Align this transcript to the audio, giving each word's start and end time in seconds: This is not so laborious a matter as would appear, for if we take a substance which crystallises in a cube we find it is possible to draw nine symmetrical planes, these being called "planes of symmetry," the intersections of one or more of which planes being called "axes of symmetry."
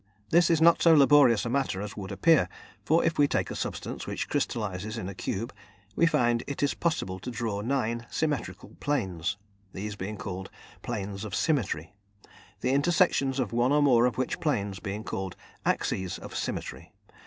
This 0.31 0.49
is 0.49 0.59
not 0.63 0.81
so 0.81 0.95
laborious 0.95 1.45
a 1.45 1.49
matter 1.51 1.79
as 1.79 1.95
would 1.95 2.11
appear, 2.11 2.49
for 2.83 3.05
if 3.05 3.19
we 3.19 3.27
take 3.27 3.51
a 3.51 3.55
substance 3.55 4.07
which 4.07 4.27
crystallises 4.29 4.97
in 4.97 5.07
a 5.07 5.13
cube 5.13 5.53
we 5.95 6.07
find 6.07 6.43
it 6.47 6.63
is 6.63 6.73
possible 6.73 7.19
to 7.19 7.29
draw 7.29 7.61
nine 7.61 8.07
symmetrical 8.09 8.75
planes, 8.79 9.37
these 9.73 9.95
being 9.95 10.17
called 10.17 10.49
"planes 10.81 11.23
of 11.23 11.35
symmetry," 11.35 11.93
the 12.61 12.71
intersections 12.71 13.37
of 13.39 13.53
one 13.53 13.71
or 13.71 13.83
more 13.83 14.07
of 14.07 14.17
which 14.17 14.39
planes 14.39 14.79
being 14.79 15.03
called 15.03 15.35
"axes 15.67 16.17
of 16.17 16.35
symmetry." 16.35 16.91